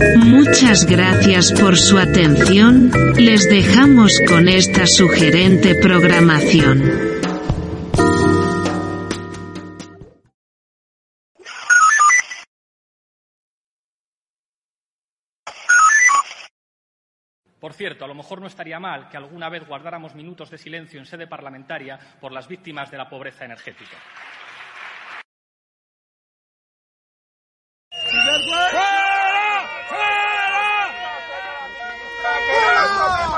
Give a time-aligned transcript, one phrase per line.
[0.00, 6.82] Muchas gracias por su atención, les dejamos con esta sugerente programación.
[17.60, 20.98] Por cierto, a lo mejor no estaría mal que alguna vez guardáramos minutos de silencio
[20.98, 23.98] en sede parlamentaria por las víctimas de la pobreza energética.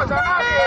[0.02, 0.66] a nadie.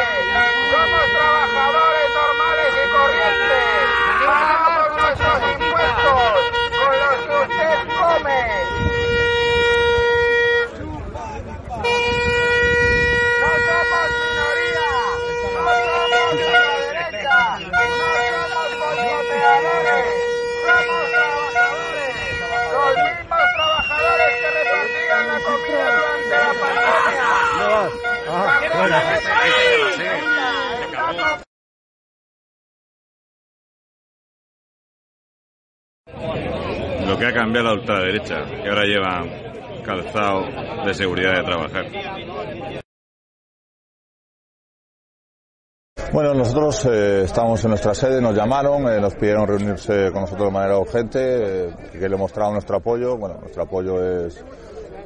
[0.71, 3.83] Somos trabajadores normales y corrientes.
[4.25, 6.31] Pagamos nuestros impuestos
[6.77, 8.41] con los que usted come.
[13.41, 14.89] No somos minoría.
[15.55, 17.37] No somos de la derecha.
[17.59, 17.81] No
[18.47, 20.07] somos boicoteadores.
[20.65, 22.15] Somos trabajadores.
[22.71, 27.05] Los mismos trabajadores que repartían la comida durante la pandemia.
[37.07, 39.29] Lo que ha cambiado la ultraderecha, que ahora llevan
[39.83, 40.45] calzado
[40.85, 41.85] de seguridad de trabajar.
[46.11, 50.47] Bueno, nosotros eh, estamos en nuestra sede, nos llamaron, eh, nos pidieron reunirse con nosotros
[50.47, 51.19] de manera urgente,
[51.67, 53.17] eh, que le mostramos nuestro apoyo.
[53.17, 54.43] Bueno, nuestro apoyo es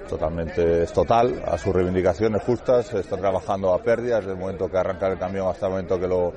[0.10, 4.78] totalmente es total a sus reivindicaciones justas, están trabajando a pérdidas desde el momento que
[4.78, 6.34] arranca el camión hasta el momento que lo,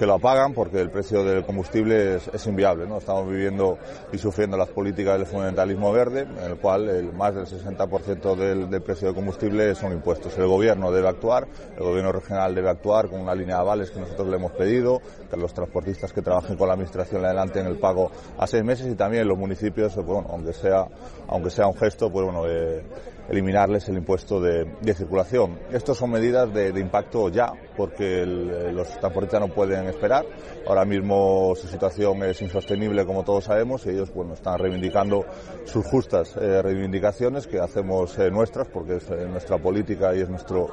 [0.00, 2.86] que lo apagan porque el precio del combustible es, inviable.
[2.86, 2.96] ¿no?
[2.96, 3.76] Estamos viviendo
[4.10, 8.70] y sufriendo las políticas del fundamentalismo verde, en el cual el, más del 60% del,
[8.70, 10.38] del, precio del combustible son impuestos.
[10.38, 11.46] El gobierno debe actuar,
[11.76, 15.02] el gobierno regional debe actuar con una línea de avales que nosotros le hemos pedido,
[15.30, 18.90] que los transportistas que trabajen con la administración le adelanten el pago a seis meses
[18.90, 20.86] y también los municipios, bueno, aunque sea,
[21.28, 22.82] aunque sea un gesto, pues bueno, eh,
[23.30, 25.58] eliminarles el impuesto de, circulación.
[25.72, 30.26] Estas son medidas de, impacto ya, porque los transportistas no pueden esperar.
[30.66, 35.24] Ahora mismo su situación es insostenible, como todos sabemos, y ellos bueno, están reivindicando
[35.64, 40.28] sus justas eh, reivindicaciones que hacemos eh, nuestras, porque es eh, nuestra política y es
[40.28, 40.68] nuestro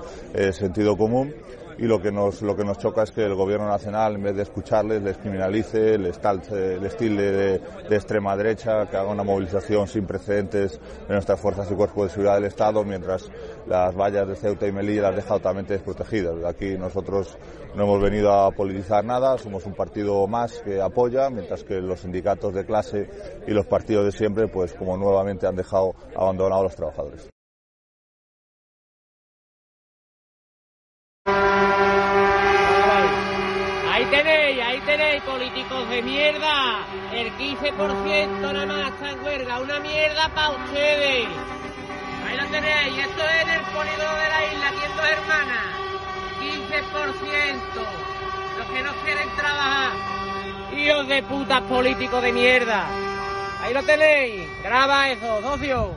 [0.51, 1.33] sentido común
[1.77, 4.35] y lo que nos lo que nos choca es que el gobierno nacional en vez
[4.35, 9.23] de escucharles les criminalice les talce el estilo de, de, extrema derecha que haga una
[9.23, 13.29] movilización sin precedentes de nuestras fuerzas y cuerpos de seguridad del estado mientras
[13.67, 16.43] las vallas de Ceuta y Melilla las deja totalmente desprotegidas.
[16.45, 17.37] Aquí nosotros
[17.75, 21.99] no hemos venido a politizar nada somos un partido más que apoya mientras que los
[21.99, 23.09] sindicatos de clase
[23.45, 27.36] y los partidos de siempre pues como nuevamente han dejado abandonados a los trabajadores
[35.97, 36.85] de mierda.
[37.11, 39.59] El 15% nada más está en huelga.
[39.59, 41.27] Una mierda para ustedes.
[42.27, 42.99] Ahí lo tenéis.
[42.99, 45.65] Esto es el polígono de la isla, aquí en Dos Hermanas.
[46.39, 47.81] 15%.
[48.59, 49.91] Los que no quieren trabajar.
[50.77, 52.85] Hijos de putas políticos de mierda.
[53.63, 54.47] Ahí lo tenéis.
[54.61, 55.95] Graba eso, socio.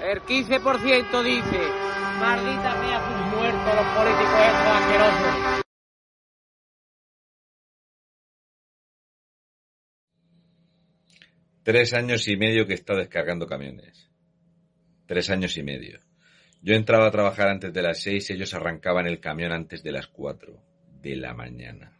[0.00, 1.60] El 15% dice.
[2.18, 5.55] Maldita mía, sus muertos los políticos estos asquerosos.
[11.66, 14.08] Tres años y medio que estado descargando camiones.
[15.04, 15.98] Tres años y medio.
[16.62, 19.90] Yo entraba a trabajar antes de las seis y ellos arrancaban el camión antes de
[19.90, 20.62] las cuatro
[21.02, 21.98] de la mañana.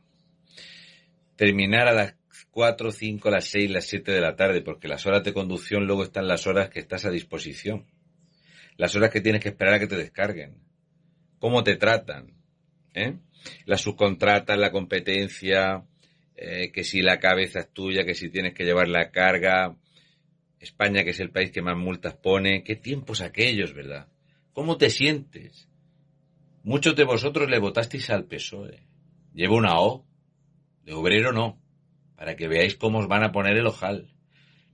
[1.35, 2.15] Terminar a las
[2.53, 6.05] cuatro, cinco, las seis, las siete de la tarde, porque las horas de conducción luego
[6.05, 7.87] están las horas que estás a disposición.
[8.77, 10.63] Las horas que tienes que esperar a que te descarguen.
[11.41, 12.37] Cómo te tratan.
[12.95, 13.17] ¿eh?
[13.65, 15.85] La subcontrata, la competencia,
[16.37, 19.77] eh, que si la cabeza es tuya, que si tienes que llevar la carga.
[20.61, 22.63] España, que es el país que más multas pone.
[22.63, 24.09] ¿Qué tiempos aquellos, verdad?
[24.53, 25.69] ¿Cómo te sientes?
[26.63, 28.87] Muchos de vosotros le votasteis al PSOE.
[29.35, 30.07] Llevo una O.
[30.83, 31.61] De obrero no.
[32.17, 34.13] Para que veáis cómo os van a poner el ojal.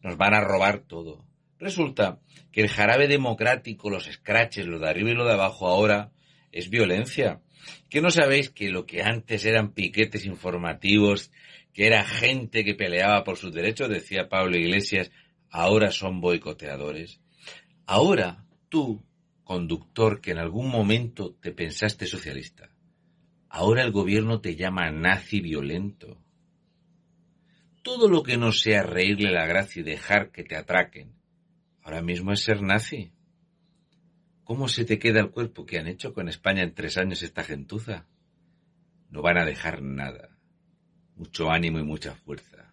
[0.03, 1.25] Nos van a robar todo.
[1.59, 2.20] Resulta
[2.50, 6.11] que el jarabe democrático, los scratches, lo de arriba y lo de abajo ahora,
[6.50, 7.41] es violencia.
[7.88, 11.31] ¿Que no sabéis que lo que antes eran piquetes informativos,
[11.73, 15.11] que era gente que peleaba por sus derechos, decía Pablo Iglesias,
[15.51, 17.21] ahora son boicoteadores?
[17.87, 19.03] Ahora tú,
[19.45, 22.71] conductor que en algún momento te pensaste socialista,
[23.49, 26.19] ahora el gobierno te llama nazi violento.
[27.83, 31.13] Todo lo que no sea reírle la gracia y dejar que te atraquen,
[31.83, 33.13] ahora mismo es ser nazi.
[34.45, 37.43] ¿Cómo se te queda el cuerpo que han hecho con España en tres años esta
[37.43, 38.07] gentuza?
[39.11, 40.31] No van a dejar nada.
[41.17, 42.72] Mucho ánimo y mucha fuerza.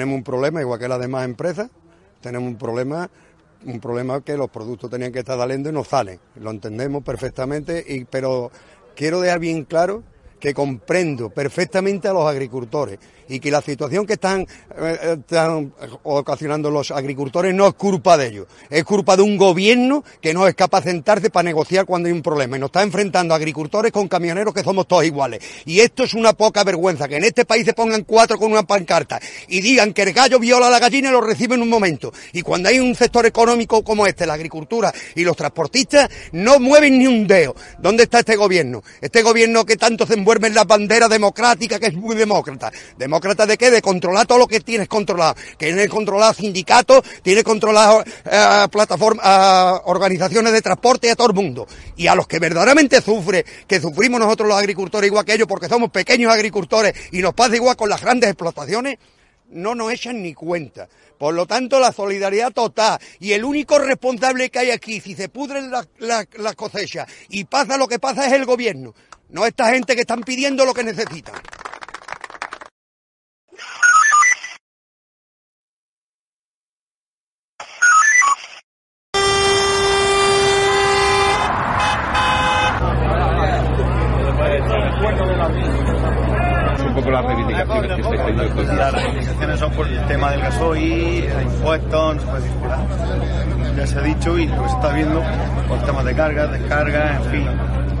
[0.00, 1.68] Tenemos un problema, igual que las demás empresas,
[2.22, 3.10] tenemos un problema,
[3.66, 6.18] un problema que los productos tenían que estar saliendo y no salen.
[6.36, 8.50] Lo entendemos perfectamente, y, pero
[8.96, 10.02] quiero dejar bien claro
[10.40, 12.98] que comprendo perfectamente a los agricultores
[13.28, 14.46] y que la situación que están,
[14.76, 15.72] eh, están,
[16.02, 20.48] ocasionando los agricultores no es culpa de ellos, es culpa de un gobierno que no
[20.48, 23.36] es capaz de sentarse para negociar cuando hay un problema y nos está enfrentando a
[23.36, 25.40] agricultores con camioneros que somos todos iguales.
[25.66, 28.64] Y esto es una poca vergüenza, que en este país se pongan cuatro con una
[28.64, 31.68] pancarta y digan que el gallo viola a la gallina y lo recibe en un
[31.68, 32.12] momento.
[32.32, 36.98] Y cuando hay un sector económico como este, la agricultura y los transportistas, no mueven
[36.98, 37.54] ni un dedo.
[37.78, 38.82] ¿Dónde está este gobierno?
[39.00, 42.70] Este gobierno que tanto se envuelve en la bandera democrática, que es muy demócrata.
[42.96, 43.70] ¿Demócrata de qué?
[43.70, 45.34] De controlar todo lo que tienes controlado.
[45.58, 51.34] Que tiene controlado sindicatos, tiene controlado eh, plataformas, eh, organizaciones de transporte a todo el
[51.34, 51.66] mundo.
[51.96, 55.68] Y a los que verdaderamente sufre, que sufrimos nosotros los agricultores igual que ellos, porque
[55.68, 58.98] somos pequeños agricultores y nos pasa igual con las grandes explotaciones,
[59.50, 60.88] no nos echan ni cuenta.
[61.18, 65.28] Por lo tanto, la solidaridad total y el único responsable que hay aquí, si se
[65.28, 68.94] pudren las la, cosechas y pasa lo que pasa, es el gobierno,
[69.28, 71.34] no esta gente que están pidiendo lo que necesitan.
[86.90, 89.19] un poco las reivindicaciones que estáis teniendo estos días.
[89.58, 93.76] Son por el tema del gasoil, el impuesto, no se.
[93.76, 95.22] Ya se ha dicho y lo está viendo
[95.68, 97.46] por temas de carga, descarga, en fin,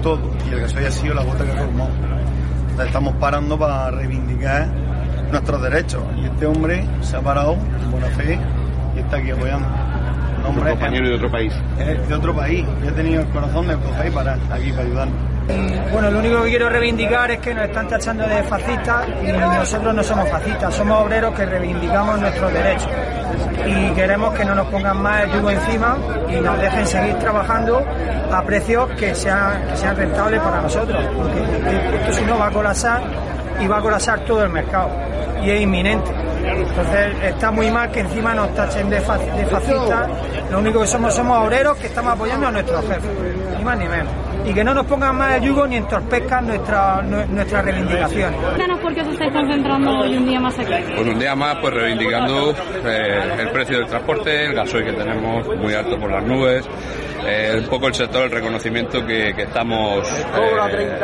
[0.02, 0.30] todo.
[0.48, 1.88] Y el gasoil ha sido la gota que formó.
[2.62, 4.68] Entonces estamos parando para reivindicar
[5.30, 6.02] nuestros derechos.
[6.16, 8.38] Y este hombre se ha parado en buena fe
[8.96, 9.68] y está aquí apoyando.
[10.50, 11.52] Un hombre compañero de otro país.
[11.78, 12.66] es de otro país.
[12.82, 15.16] Yo he tenido el corazón de coger y parar aquí para ayudarnos.
[15.92, 19.94] Bueno, lo único que quiero reivindicar es que nos están tachando de fascistas y nosotros
[19.94, 22.90] no somos fascistas, somos obreros que reivindicamos nuestros derechos
[23.66, 25.96] y queremos que no nos pongan más el yugo encima
[26.28, 27.84] y nos dejen seguir trabajando
[28.32, 31.40] a precios que sean, que sean rentables para nosotros, porque
[31.96, 33.02] esto si no va a colapsar
[33.60, 34.90] y va a colapsar todo el mercado
[35.42, 36.10] y es inminente.
[36.44, 40.08] Entonces está muy mal que encima nos tachen de, fa- de fascistas.
[40.50, 43.10] Lo único que somos somos obreros que estamos apoyando a nuestros jefes,
[43.58, 44.12] ni más ni menos.
[44.46, 48.40] Y que no nos pongan más el yugo ni entorpezcan nuestra, nue- nuestras reivindicaciones.
[48.40, 50.72] Cuéntanos por qué os estáis concentrando hoy un día más aquí.
[50.96, 52.54] Pues un día más, pues reivindicando
[52.84, 56.66] eh, el precio del transporte, el gasoil que tenemos muy alto por las nubes,
[57.26, 60.06] eh, un poco el sector, el reconocimiento que, que estamos...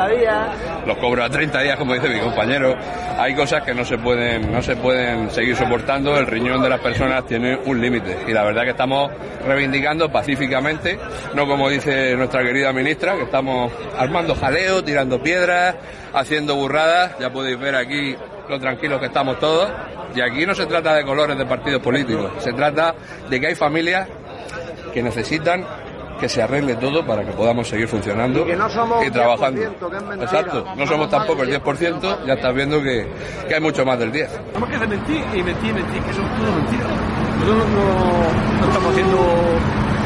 [0.09, 0.49] eh, días.
[0.87, 2.75] los cobro a 30 días, como dice mi compañero.
[3.19, 6.19] Hay cosas que no se pueden, no se pueden seguir soportando.
[6.19, 8.19] El riñón de las personas tiene un límite.
[8.27, 9.11] Y la verdad que estamos
[9.47, 10.99] reivindicando pacíficamente,
[11.35, 15.77] no como dice nuestra querida ministra, que estamos armando jaleo, tirando piedras,
[16.13, 17.19] haciendo burradas.
[17.19, 18.17] Ya podéis ver aquí
[18.49, 19.71] lo tranquilos que estamos todos.
[20.15, 22.31] Y aquí no se trata de colores de partidos políticos.
[22.39, 22.95] Se trata
[23.29, 24.09] de que hay familias
[24.95, 25.65] que necesitan
[26.19, 29.61] que se arregle todo para que podamos seguir funcionando Y que no somos y trabajando.
[29.61, 30.25] 10%, que es mentira.
[30.25, 33.07] Exacto, no somos tampoco el 10%, ya estás viendo que,
[33.49, 34.31] que hay mucho más del 10.
[34.53, 36.89] Tenemos que mentir y mentir y mentir, que son todo mentiras.
[37.41, 39.17] Nosotros no, no estamos haciendo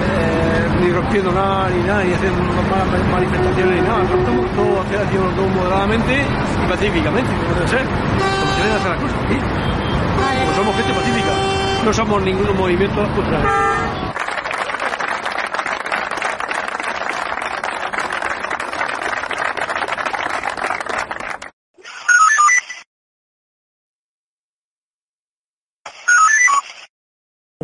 [0.01, 2.39] eh, ni rompiendo nada, ni nada, ni haciendo
[2.71, 3.99] malas manifestaciones, ni nada.
[3.99, 7.85] Nosotros estamos todo haciendo todo moderadamente y pacíficamente, como debe ser.
[7.85, 9.37] Como se deben hacer las cosas, ¿sí?
[10.45, 11.33] Pues somos gente pacífica,
[11.85, 13.80] no somos ningún movimiento contra.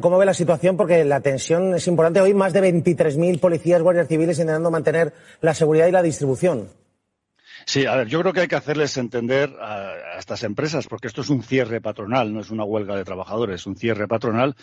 [0.07, 0.77] ¿Cómo ve la situación?
[0.77, 2.21] Porque la tensión es importante.
[2.21, 6.69] Hoy más de 23.000 policías, guardias civiles intentando mantener la seguridad y la distribución.
[7.65, 11.07] Sí, a ver, yo creo que hay que hacerles entender a, a, estas empresas, porque
[11.07, 14.57] esto es un cierre patronal, no es una huelga de trabajadores, es un cierre patronal,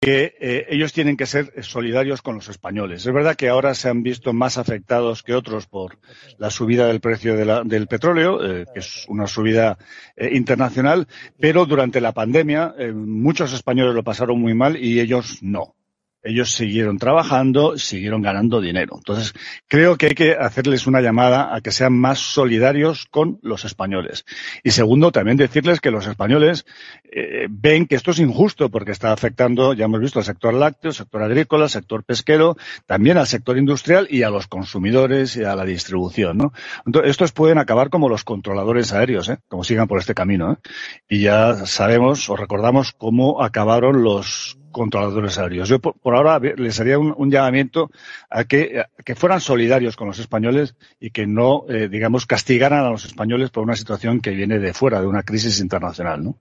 [0.00, 3.06] que eh, ellos tienen que ser solidarios con los españoles.
[3.06, 5.98] Es verdad que ahora se han visto más afectados que otros por
[6.38, 9.78] la subida del precio del petróleo, eh, que es una subida
[10.16, 11.06] eh, internacional,
[11.38, 15.76] pero durante la pandemia muchos españoles lo pasaron muy mal y ellos no
[16.26, 18.94] ellos siguieron trabajando, siguieron ganando dinero.
[18.96, 19.32] Entonces,
[19.68, 24.24] creo que hay que hacerles una llamada a que sean más solidarios con los españoles.
[24.62, 26.66] Y segundo, también decirles que los españoles
[27.04, 30.90] eh, ven que esto es injusto porque está afectando, ya hemos visto, al sector lácteo,
[30.90, 32.56] al sector agrícola, al sector pesquero,
[32.86, 36.38] también al sector industrial y a los consumidores y a la distribución.
[36.38, 36.52] ¿no?
[36.84, 39.38] Entonces, estos pueden acabar como los controladores aéreos, ¿eh?
[39.48, 40.52] como sigan por este camino.
[40.52, 40.56] ¿eh?
[41.08, 45.70] Y ya sabemos o recordamos cómo acabaron los controladores aéreos.
[45.70, 47.90] Yo por, por ahora les haría un, un llamamiento
[48.28, 52.84] a que, a que, fueran solidarios con los españoles y que no, eh, digamos, castigaran
[52.84, 56.22] a los españoles por una situación que viene de fuera, de una crisis internacional.
[56.22, 56.36] ¿no?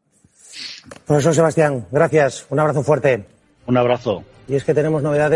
[1.08, 2.46] Profesor Sebastián, gracias.
[2.50, 3.26] Un abrazo fuerte.
[3.68, 4.26] Un abrazo.
[4.50, 5.32] Y es que tenemos novedades.